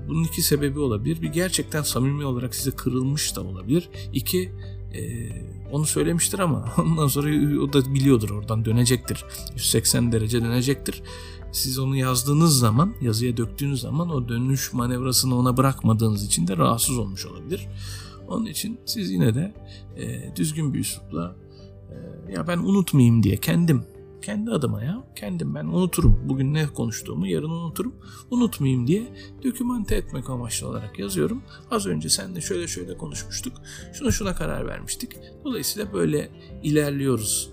Bunun 0.08 0.24
iki 0.24 0.42
sebebi 0.42 0.78
olabilir. 0.78 1.22
Bir 1.22 1.28
gerçekten 1.28 1.82
samimi 1.82 2.24
olarak 2.24 2.54
size 2.54 2.70
kırılmış 2.70 3.36
da 3.36 3.42
olabilir. 3.42 3.88
İki 4.12 4.52
e, 4.94 5.28
onu 5.72 5.86
söylemiştir 5.86 6.38
ama 6.38 6.72
ondan 6.78 7.06
sonra 7.06 7.28
o 7.62 7.72
da 7.72 7.94
biliyordur 7.94 8.30
oradan 8.30 8.64
dönecektir. 8.64 9.24
180 9.54 10.12
derece 10.12 10.42
dönecektir. 10.42 11.02
Siz 11.52 11.78
onu 11.78 11.96
yazdığınız 11.96 12.58
zaman, 12.58 12.94
yazıya 13.00 13.36
döktüğünüz 13.36 13.80
zaman 13.80 14.10
o 14.10 14.28
dönüş 14.28 14.72
manevrasını 14.72 15.38
ona 15.38 15.56
bırakmadığınız 15.56 16.24
için 16.24 16.46
de 16.46 16.56
rahatsız 16.56 16.98
olmuş 16.98 17.26
olabilir. 17.26 17.68
Onun 18.28 18.46
için 18.46 18.80
siz 18.86 19.10
yine 19.10 19.34
de 19.34 19.54
e, 19.96 20.36
düzgün 20.36 20.74
bir 20.74 20.78
üslupla 20.78 21.36
e, 21.90 22.32
ya 22.32 22.46
ben 22.48 22.58
unutmayayım 22.58 23.22
diye 23.22 23.36
kendim 23.36 23.84
kendi 24.20 24.50
adıma 24.50 24.84
ya 24.84 25.04
kendim 25.16 25.54
ben 25.54 25.64
unuturum. 25.64 26.28
Bugün 26.28 26.54
ne 26.54 26.66
konuştuğumu 26.66 27.26
yarın 27.26 27.50
unuturum. 27.50 27.94
Unutmayayım 28.30 28.86
diye 28.86 29.02
dokümante 29.44 29.94
etmek 29.94 30.30
amaçlı 30.30 30.68
olarak 30.68 30.98
yazıyorum. 30.98 31.42
Az 31.70 31.86
önce 31.86 32.08
sen 32.08 32.34
de 32.34 32.40
şöyle 32.40 32.68
şöyle 32.68 32.96
konuşmuştuk. 32.96 33.52
Şuna 33.92 34.10
şuna 34.10 34.34
karar 34.34 34.66
vermiştik. 34.66 35.12
Dolayısıyla 35.44 35.92
böyle 35.92 36.30
ilerliyoruz 36.62 37.50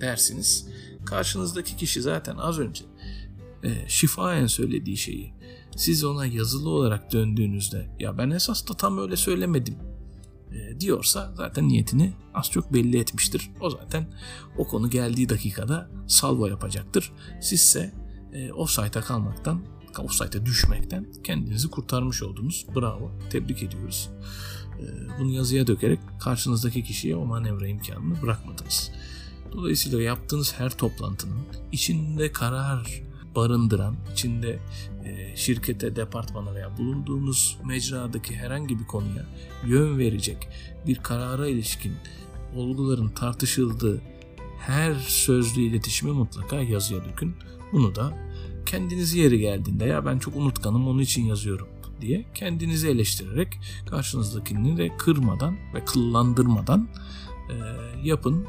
dersiniz. 0.00 0.68
Karşınızdaki 1.04 1.76
kişi 1.76 2.02
zaten 2.02 2.36
az 2.36 2.58
önce 2.58 2.84
e, 3.64 3.88
şifayen 3.88 4.46
söylediği 4.46 4.96
şeyi 4.96 5.34
siz 5.76 6.04
ona 6.04 6.26
yazılı 6.26 6.70
olarak 6.70 7.12
döndüğünüzde 7.12 7.86
ya 7.98 8.18
ben 8.18 8.30
esas 8.30 8.68
da 8.68 8.74
tam 8.74 8.98
öyle 8.98 9.16
söylemedim 9.16 9.74
e, 10.52 10.80
diyorsa 10.80 11.32
zaten 11.36 11.68
niyetini 11.68 12.12
az 12.34 12.50
çok 12.50 12.72
belli 12.72 12.98
etmiştir. 12.98 13.50
O 13.60 13.70
zaten 13.70 14.06
o 14.58 14.68
konu 14.68 14.90
geldiği 14.90 15.28
dakikada 15.28 15.90
salvo 16.06 16.46
yapacaktır. 16.46 17.12
Sizse 17.40 17.94
e, 18.32 18.52
offside'a 18.52 19.00
kalmaktan, 19.00 19.62
offside'a 19.98 20.46
düşmekten 20.46 21.06
kendinizi 21.24 21.70
kurtarmış 21.70 22.22
oldunuz. 22.22 22.66
Bravo, 22.76 23.12
tebrik 23.30 23.62
ediyoruz. 23.62 24.10
E, 24.80 24.84
bunu 25.18 25.30
yazıya 25.30 25.66
dökerek 25.66 25.98
karşınızdaki 26.20 26.84
kişiye 26.84 27.16
o 27.16 27.24
manevra 27.24 27.66
imkanını 27.66 28.22
bırakmadınız. 28.22 28.90
Dolayısıyla 29.52 30.02
yaptığınız 30.02 30.54
her 30.58 30.70
toplantının 30.70 31.42
içinde 31.72 32.32
karar 32.32 33.07
barındıran, 33.36 33.96
içinde 34.12 34.58
e, 35.04 35.36
şirkete, 35.36 35.96
departmana 35.96 36.54
veya 36.54 36.76
bulunduğunuz 36.78 37.58
mecradaki 37.64 38.36
herhangi 38.36 38.78
bir 38.78 38.84
konuya 38.84 39.26
yön 39.66 39.98
verecek 39.98 40.48
bir 40.86 40.96
karara 40.96 41.48
ilişkin 41.48 41.92
olguların 42.56 43.08
tartışıldığı 43.08 44.00
her 44.58 44.94
sözlü 44.94 45.60
iletişime 45.60 46.12
mutlaka 46.12 46.56
yazıya 46.56 47.04
dökün. 47.04 47.34
Bunu 47.72 47.94
da 47.94 48.12
kendinizi 48.66 49.18
yeri 49.18 49.38
geldiğinde 49.38 49.84
ya 49.84 50.06
ben 50.06 50.18
çok 50.18 50.36
unutkanım 50.36 50.88
onun 50.88 50.98
için 50.98 51.24
yazıyorum 51.24 51.68
diye 52.00 52.24
kendinizi 52.34 52.88
eleştirerek 52.88 53.60
karşınızdakini 53.90 54.76
de 54.76 54.96
kırmadan 54.96 55.56
ve 55.74 55.84
kıllandırmadan 55.84 56.88
e, 57.50 57.54
yapın 58.04 58.46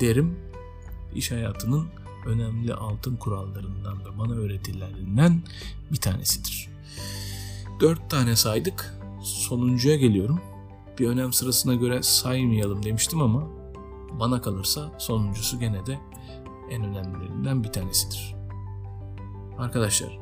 derim 0.00 0.36
iş 1.14 1.30
hayatının 1.30 1.86
önemli 2.26 2.74
altın 2.74 3.16
kurallarından 3.16 3.98
ve 3.98 4.18
bana 4.18 4.32
öğretilerinden 4.32 5.42
bir 5.92 5.96
tanesidir. 5.96 6.68
Dört 7.80 8.10
tane 8.10 8.36
saydık. 8.36 8.98
Sonuncuya 9.22 9.96
geliyorum. 9.96 10.40
Bir 10.98 11.08
önem 11.08 11.32
sırasına 11.32 11.74
göre 11.74 12.02
saymayalım 12.02 12.82
demiştim 12.82 13.22
ama 13.22 13.48
bana 14.20 14.42
kalırsa 14.42 14.92
sonuncusu 14.98 15.58
gene 15.58 15.86
de 15.86 15.98
en 16.70 16.84
önemlilerinden 16.84 17.64
bir 17.64 17.72
tanesidir. 17.72 18.34
Arkadaşlar, 19.58 20.18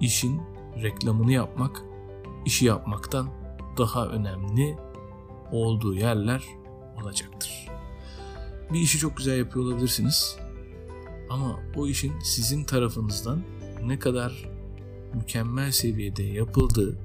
işin 0.00 0.40
reklamını 0.82 1.32
yapmak, 1.32 1.82
işi 2.44 2.64
yapmaktan 2.64 3.28
daha 3.78 4.06
önemli 4.06 4.78
olduğu 5.52 5.94
yerler 5.94 6.44
olacaktır. 7.02 7.68
Bir 8.72 8.80
işi 8.80 8.98
çok 8.98 9.16
güzel 9.16 9.38
yapıyor 9.38 9.64
olabilirsiniz 9.64 10.38
ama 11.30 11.60
o 11.76 11.86
işin 11.86 12.12
sizin 12.24 12.64
tarafınızdan 12.64 13.42
ne 13.84 13.98
kadar 13.98 14.50
mükemmel 15.14 15.70
seviyede 15.70 16.22
yapıldığı 16.22 16.98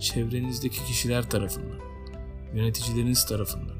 çevrenizdeki 0.00 0.84
kişiler 0.84 1.30
tarafından, 1.30 1.78
yöneticileriniz 2.54 3.26
tarafından, 3.26 3.76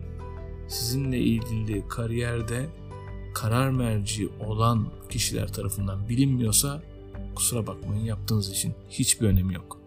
sizinle 0.68 1.18
ilgili 1.18 1.88
kariyerde 1.88 2.66
karar 3.34 3.70
merci 3.70 4.28
olan 4.46 4.88
kişiler 5.10 5.52
tarafından 5.52 6.08
bilinmiyorsa 6.08 6.82
kusura 7.34 7.66
bakmayın 7.66 8.04
yaptığınız 8.04 8.50
için 8.50 8.74
hiçbir 8.90 9.26
önemi 9.26 9.54
yok. 9.54 9.80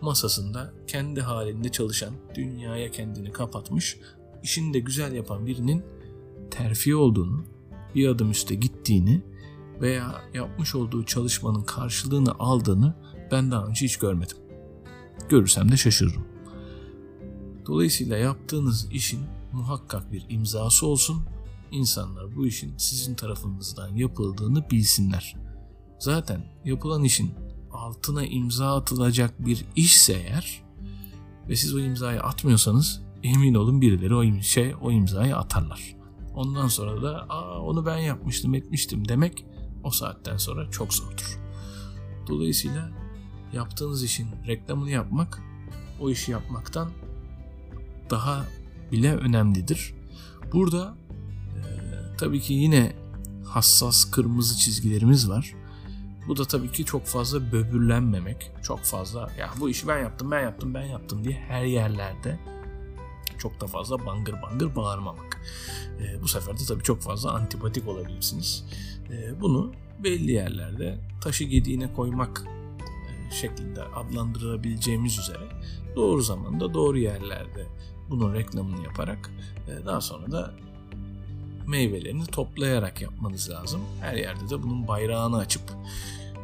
Masasında 0.00 0.72
kendi 0.86 1.20
halinde 1.20 1.68
çalışan, 1.68 2.14
dünyaya 2.34 2.90
kendini 2.90 3.32
kapatmış, 3.32 3.98
işini 4.42 4.74
de 4.74 4.78
güzel 4.78 5.12
yapan 5.12 5.46
birinin 5.46 5.84
terfi 6.50 6.96
olduğunu, 6.96 7.44
bir 7.94 8.08
adım 8.08 8.30
üste 8.30 8.54
gittiğini 8.54 9.22
veya 9.80 10.22
yapmış 10.34 10.74
olduğu 10.74 11.04
çalışmanın 11.04 11.62
karşılığını 11.62 12.32
aldığını 12.38 12.94
ben 13.30 13.50
daha 13.50 13.66
önce 13.66 13.84
hiç 13.84 13.96
görmedim. 13.96 14.36
Görürsem 15.28 15.72
de 15.72 15.76
şaşırırım. 15.76 16.24
Dolayısıyla 17.66 18.16
yaptığınız 18.16 18.88
işin 18.92 19.20
muhakkak 19.52 20.12
bir 20.12 20.26
imzası 20.28 20.86
olsun. 20.86 21.22
İnsanlar 21.70 22.36
bu 22.36 22.46
işin 22.46 22.74
sizin 22.76 23.14
tarafınızdan 23.14 23.96
yapıldığını 23.96 24.70
bilsinler. 24.70 25.36
Zaten 25.98 26.44
yapılan 26.64 27.04
işin 27.04 27.34
altına 27.72 28.24
imza 28.24 28.76
atılacak 28.76 29.46
bir 29.46 29.64
işse 29.76 30.12
eğer 30.12 30.62
ve 31.48 31.56
siz 31.56 31.74
o 31.74 31.78
imzayı 31.80 32.22
atmıyorsanız 32.22 33.02
emin 33.22 33.54
olun 33.54 33.80
birileri 33.80 34.14
o 34.14 34.42
şey 34.42 34.74
o 34.82 34.90
imzayı 34.90 35.36
atarlar. 35.36 35.97
Ondan 36.38 36.68
sonra 36.68 37.02
da 37.02 37.26
Aa, 37.28 37.60
onu 37.62 37.86
ben 37.86 37.98
yapmıştım 37.98 38.54
etmiştim 38.54 39.08
demek 39.08 39.46
o 39.84 39.90
saatten 39.90 40.36
sonra 40.36 40.70
çok 40.70 40.94
zordur. 40.94 41.38
Dolayısıyla 42.28 42.90
yaptığınız 43.52 44.02
işin 44.02 44.28
reklamını 44.46 44.90
yapmak 44.90 45.42
o 46.00 46.10
işi 46.10 46.32
yapmaktan 46.32 46.90
daha 48.10 48.44
bile 48.92 49.16
önemlidir. 49.16 49.94
Burada 50.52 50.94
e, 51.56 51.62
tabii 52.18 52.40
ki 52.40 52.54
yine 52.54 52.92
hassas 53.44 54.04
kırmızı 54.04 54.58
çizgilerimiz 54.58 55.30
var. 55.30 55.54
Bu 56.28 56.36
da 56.36 56.44
tabii 56.44 56.72
ki 56.72 56.84
çok 56.84 57.06
fazla 57.06 57.52
böbürlenmemek, 57.52 58.50
çok 58.62 58.80
fazla 58.80 59.30
ya 59.38 59.50
bu 59.60 59.70
işi 59.70 59.88
ben 59.88 59.98
yaptım, 59.98 60.30
ben 60.30 60.40
yaptım, 60.40 60.74
ben 60.74 60.84
yaptım 60.84 61.24
diye 61.24 61.34
her 61.34 61.64
yerlerde 61.64 62.38
çok 63.38 63.60
da 63.60 63.66
fazla 63.66 64.06
bangır 64.06 64.42
bangır 64.42 64.76
bağırmamak. 64.76 65.40
E, 66.00 66.22
bu 66.22 66.28
sefer 66.28 66.58
de 66.58 66.64
tabii 66.68 66.82
çok 66.82 67.00
fazla 67.00 67.32
antipatik 67.32 67.88
olabilirsiniz. 67.88 68.64
E, 69.10 69.40
bunu 69.40 69.72
belli 70.04 70.32
yerlerde 70.32 70.98
taşı 71.20 71.44
gediğine 71.44 71.92
koymak 71.92 72.44
e, 73.08 73.34
şeklinde 73.34 73.82
adlandırabileceğimiz 73.82 75.18
üzere 75.18 75.48
doğru 75.96 76.22
zamanda 76.22 76.74
doğru 76.74 76.98
yerlerde 76.98 77.66
bunun 78.10 78.34
reklamını 78.34 78.84
yaparak 78.84 79.30
e, 79.68 79.86
daha 79.86 80.00
sonra 80.00 80.32
da 80.32 80.54
meyvelerini 81.66 82.26
toplayarak 82.26 83.02
yapmanız 83.02 83.50
lazım. 83.50 83.80
Her 84.00 84.14
yerde 84.14 84.50
de 84.50 84.62
bunun 84.62 84.88
bayrağını 84.88 85.36
açıp 85.36 85.62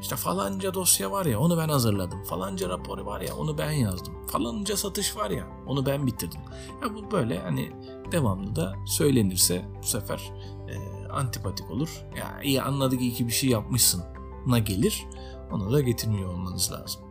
işte 0.05 0.17
falanca 0.17 0.75
dosya 0.75 1.11
var 1.11 1.27
ya 1.27 1.41
onu 1.41 1.59
ben 1.59 1.69
hazırladım. 1.69 2.23
Falanca 2.23 2.69
raporu 2.69 3.07
var 3.07 3.21
ya 3.21 3.37
onu 3.37 3.59
ben 3.59 3.71
yazdım. 3.71 4.27
Falanca 4.27 4.77
satış 4.77 5.17
var 5.17 5.31
ya 5.31 5.47
onu 5.67 5.87
ben 5.87 6.07
bitirdim. 6.07 6.41
Ya 6.83 6.95
bu 6.95 7.11
böyle 7.11 7.39
hani 7.39 7.73
devamlı 8.13 8.57
da 8.57 8.75
söylenirse 8.87 9.65
bu 9.83 9.87
sefer 9.87 10.33
e, 10.69 11.09
antipatik 11.09 11.71
olur. 11.71 12.05
Ya 12.17 12.43
iyi 12.43 12.63
anladık 12.63 13.01
iyi 13.01 13.13
ki 13.13 13.27
bir 13.27 13.33
şey 13.33 13.51
yapmışsın 13.51 14.03
na 14.47 14.59
gelir. 14.59 15.05
Onu 15.53 15.73
da 15.73 15.81
getirmiyor 15.81 16.33
olmanız 16.33 16.73
lazım. 16.73 17.03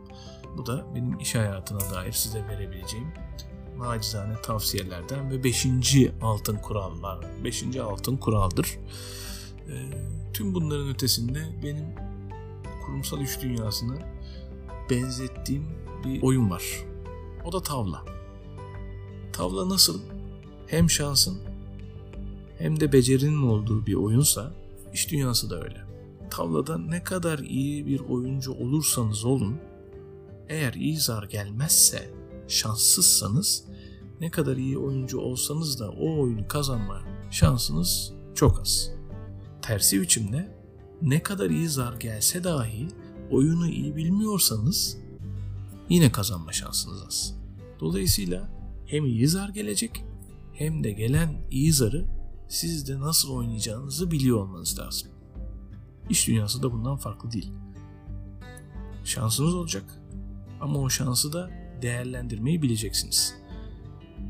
Bu 0.56 0.66
da 0.66 0.86
benim 0.94 1.18
iş 1.18 1.34
hayatına 1.34 1.80
dair 1.80 2.12
size 2.12 2.48
verebileceğim 2.48 3.12
nacizane 3.78 4.42
tavsiyelerden 4.42 5.30
ve 5.30 5.44
5. 5.44 5.66
altın 6.22 6.56
kurallar. 6.56 7.18
5. 7.44 7.76
altın 7.76 8.16
kuraldır. 8.16 8.78
E, 9.68 9.74
tüm 10.32 10.54
bunların 10.54 10.88
ötesinde 10.88 11.48
benim 11.62 12.13
kurumsal 12.86 13.20
iş 13.20 13.40
dünyasına 13.42 13.98
benzettiğim 14.90 15.64
bir 16.04 16.22
oyun 16.22 16.50
var. 16.50 16.62
O 17.44 17.52
da 17.52 17.62
tavla. 17.62 18.04
Tavla 19.32 19.68
nasıl 19.68 20.00
hem 20.66 20.90
şansın 20.90 21.38
hem 22.58 22.80
de 22.80 22.92
becerinin 22.92 23.42
olduğu 23.42 23.86
bir 23.86 23.94
oyunsa 23.94 24.52
iş 24.92 25.10
dünyası 25.10 25.50
da 25.50 25.62
öyle. 25.62 25.84
Tavlada 26.30 26.78
ne 26.78 27.02
kadar 27.02 27.38
iyi 27.38 27.86
bir 27.86 28.00
oyuncu 28.00 28.52
olursanız 28.52 29.24
olun 29.24 29.56
eğer 30.48 30.74
iyi 30.74 30.98
zar 30.98 31.24
gelmezse 31.24 32.10
şanssızsanız 32.48 33.64
ne 34.20 34.30
kadar 34.30 34.56
iyi 34.56 34.78
oyuncu 34.78 35.18
olsanız 35.18 35.80
da 35.80 35.90
o 35.90 36.20
oyunu 36.20 36.48
kazanma 36.48 37.02
şansınız 37.30 38.12
çok 38.34 38.60
az. 38.60 38.90
Tersi 39.62 40.00
biçimde 40.00 40.63
ne 41.04 41.22
kadar 41.22 41.50
iyi 41.50 41.68
zar 41.68 41.92
gelse 41.92 42.44
dahi 42.44 42.88
oyunu 43.30 43.68
iyi 43.68 43.96
bilmiyorsanız 43.96 44.98
yine 45.88 46.12
kazanma 46.12 46.52
şansınız 46.52 47.02
az. 47.06 47.34
Dolayısıyla 47.80 48.48
hem 48.86 49.06
iyi 49.06 49.28
zar 49.28 49.48
gelecek 49.48 50.04
hem 50.52 50.84
de 50.84 50.92
gelen 50.92 51.46
iyi 51.50 51.72
zarı 51.72 52.06
siz 52.48 52.88
de 52.88 53.00
nasıl 53.00 53.30
oynayacağınızı 53.30 54.10
biliyor 54.10 54.38
olmanız 54.38 54.78
lazım. 54.78 55.08
İş 56.10 56.28
dünyası 56.28 56.62
da 56.62 56.72
bundan 56.72 56.96
farklı 56.96 57.32
değil. 57.32 57.52
Şansınız 59.04 59.54
olacak 59.54 59.84
ama 60.60 60.78
o 60.78 60.90
şansı 60.90 61.32
da 61.32 61.50
değerlendirmeyi 61.82 62.62
bileceksiniz. 62.62 63.34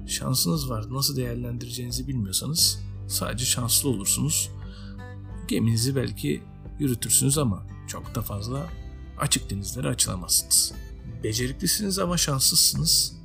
Şansınız 0.06 0.70
var 0.70 0.84
nasıl 0.90 1.16
değerlendireceğinizi 1.16 2.08
bilmiyorsanız 2.08 2.80
sadece 3.08 3.44
şanslı 3.44 3.88
olursunuz. 3.88 4.50
Geminizi 5.48 5.96
belki 5.96 6.42
yürütürsünüz 6.78 7.38
ama 7.38 7.66
çok 7.86 8.14
da 8.14 8.22
fazla 8.22 8.66
açık 9.18 9.50
denizlere 9.50 9.88
açılamazsınız. 9.88 10.72
Beceriklisiniz 11.24 11.98
ama 11.98 12.16
şanssızsınız. 12.16 13.16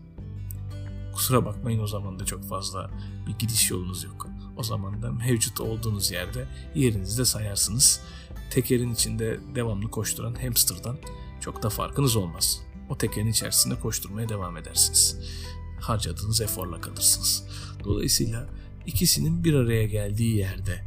Kusura 1.13 1.45
bakmayın 1.45 1.79
o 1.79 1.87
zaman 1.87 2.19
da 2.19 2.25
çok 2.25 2.43
fazla 2.43 2.91
bir 3.27 3.39
gidiş 3.39 3.71
yolunuz 3.71 4.03
yok. 4.03 4.27
O 4.57 4.63
zaman 4.63 5.01
da 5.01 5.11
mevcut 5.11 5.61
olduğunuz 5.61 6.11
yerde 6.11 6.47
yerinizde 6.75 7.25
sayarsınız. 7.25 8.01
Tekerin 8.51 8.93
içinde 8.93 9.39
devamlı 9.55 9.91
koşturan 9.91 10.35
hamsterdan 10.41 10.97
çok 11.41 11.63
da 11.63 11.69
farkınız 11.69 12.15
olmaz. 12.15 12.61
O 12.89 12.97
tekerin 12.97 13.27
içerisinde 13.27 13.79
koşturmaya 13.79 14.29
devam 14.29 14.57
edersiniz. 14.57 15.17
Harcadığınız 15.79 16.41
eforla 16.41 16.81
kalırsınız. 16.81 17.43
Dolayısıyla 17.83 18.49
ikisinin 18.85 19.43
bir 19.43 19.53
araya 19.53 19.85
geldiği 19.85 20.35
yerde 20.35 20.85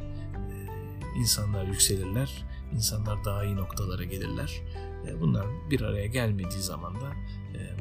insanlar 1.17 1.65
yükselirler, 1.65 2.43
insanlar 2.75 3.25
daha 3.25 3.43
iyi 3.43 3.55
noktalara 3.55 4.03
gelirler. 4.03 4.61
Bunlar 5.21 5.45
bir 5.71 5.81
araya 5.81 6.05
gelmediği 6.05 6.61
zaman 6.61 6.95
da 6.95 7.13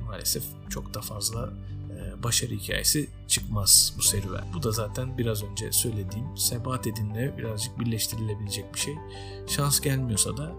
maalesef 0.07 0.44
çok 0.70 0.94
da 0.94 1.00
fazla 1.00 1.52
başarı 2.22 2.50
hikayesi 2.50 3.11
çıkmaz 3.28 3.94
bu 3.98 4.02
serüven. 4.02 4.44
Bu 4.55 4.62
da 4.62 4.70
zaten 4.70 5.18
biraz 5.18 5.42
önce 5.44 5.72
söylediğim 5.72 6.37
sebat 6.37 6.87
edinle 6.87 7.38
birazcık 7.38 7.81
birleştirilebilecek 7.81 8.74
bir 8.74 8.78
şey. 8.78 8.94
Şans 9.46 9.81
gelmiyorsa 9.81 10.37
da 10.37 10.52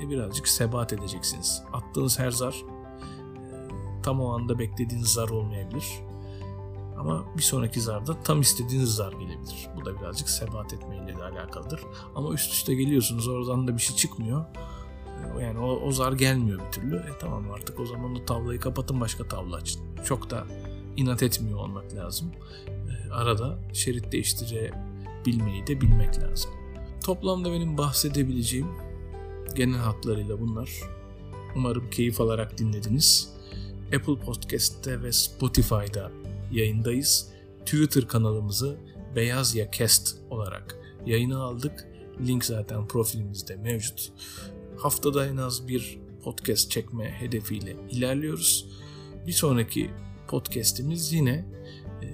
birazcık 0.00 0.48
sebat 0.48 0.92
edeceksiniz. 0.92 1.62
Attığınız 1.72 2.18
her 2.18 2.30
zar 2.30 2.64
tam 4.02 4.20
o 4.20 4.32
anda 4.34 4.58
beklediğiniz 4.58 5.08
zar 5.08 5.28
olmayabilir. 5.28 5.84
Ama 7.02 7.24
bir 7.36 7.42
sonraki 7.42 7.80
zarda 7.80 8.22
tam 8.22 8.40
istediğiniz 8.40 8.94
zar 8.94 9.12
gelebilir. 9.12 9.68
Bu 9.76 9.84
da 9.84 10.00
birazcık 10.00 10.28
sebat 10.28 10.72
etmeyle 10.72 11.16
de 11.16 11.24
alakalıdır. 11.24 11.80
Ama 12.14 12.34
üst 12.34 12.52
üste 12.52 12.74
geliyorsunuz 12.74 13.28
oradan 13.28 13.68
da 13.68 13.76
bir 13.76 13.82
şey 13.82 13.96
çıkmıyor. 13.96 14.44
Yani 15.40 15.58
o, 15.58 15.66
o 15.66 15.92
zar 15.92 16.12
gelmiyor 16.12 16.60
bir 16.66 16.72
türlü. 16.72 16.96
E 16.96 17.18
tamam 17.20 17.50
artık 17.50 17.80
o 17.80 17.86
zaman 17.86 18.14
o 18.14 18.24
tavlayı 18.24 18.60
kapatın 18.60 19.00
başka 19.00 19.28
tavla 19.28 19.56
açın. 19.56 19.82
Çok 20.04 20.30
da 20.30 20.46
inat 20.96 21.22
etmiyor 21.22 21.58
olmak 21.58 21.94
lazım. 21.94 22.32
E, 22.68 23.12
arada 23.12 23.58
şerit 23.72 24.12
değiştirebilmeyi 24.12 25.66
de 25.66 25.80
bilmek 25.80 26.22
lazım. 26.22 26.50
Toplamda 27.04 27.52
benim 27.52 27.78
bahsedebileceğim 27.78 28.68
genel 29.54 29.78
hatlarıyla 29.78 30.40
bunlar. 30.40 30.70
Umarım 31.56 31.90
keyif 31.90 32.20
alarak 32.20 32.58
dinlediniz. 32.58 33.32
Apple 33.86 34.16
Podcast'te 34.16 35.02
ve 35.02 35.12
Spotify'da 35.12 36.10
yayındayız. 36.52 37.28
Twitter 37.64 38.08
kanalımızı 38.08 38.76
Beyaz 39.16 39.54
Ya 39.54 39.70
Cast 39.70 40.16
olarak 40.30 40.78
yayına 41.06 41.38
aldık. 41.38 41.88
Link 42.26 42.44
zaten 42.44 42.88
profilimizde 42.88 43.56
mevcut. 43.56 44.12
Haftada 44.78 45.26
en 45.26 45.36
az 45.36 45.68
bir 45.68 45.98
podcast 46.24 46.70
çekme 46.70 47.04
hedefiyle 47.04 47.76
ilerliyoruz. 47.90 48.66
Bir 49.26 49.32
sonraki 49.32 49.90
podcast'imiz 50.28 51.12
yine 51.12 51.44
e, 52.02 52.08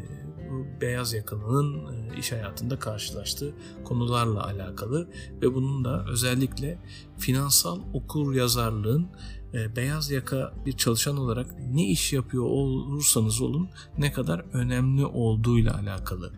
beyaz 0.80 1.12
yakalının 1.12 1.94
e, 1.94 2.18
iş 2.18 2.32
hayatında 2.32 2.78
karşılaştığı 2.78 3.54
konularla 3.84 4.44
alakalı 4.44 5.08
ve 5.42 5.54
bunun 5.54 5.84
da 5.84 6.04
özellikle 6.08 6.78
finansal 7.18 7.80
okur 7.92 8.34
yazarlığın 8.34 9.08
e, 9.54 9.76
beyaz 9.76 10.10
yaka 10.10 10.54
bir 10.66 10.72
çalışan 10.72 11.16
olarak 11.16 11.46
ne 11.72 11.86
iş 11.86 12.12
yapıyor 12.12 12.44
olursanız 12.44 13.40
olun 13.40 13.68
ne 13.98 14.12
kadar 14.12 14.44
önemli 14.52 15.04
olduğuyla 15.04 15.74
alakalı 15.78 16.32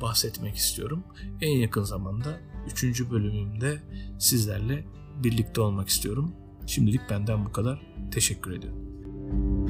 bahsetmek 0.00 0.56
istiyorum. 0.56 1.04
En 1.40 1.56
yakın 1.56 1.82
zamanda 1.82 2.40
3. 2.66 3.10
bölümümde 3.10 3.82
sizlerle 4.18 4.84
birlikte 5.24 5.60
olmak 5.60 5.88
istiyorum. 5.88 6.32
Şimdilik 6.66 7.00
benden 7.10 7.44
bu 7.44 7.52
kadar. 7.52 7.82
Teşekkür 8.10 8.50
ediyorum. 8.50 9.65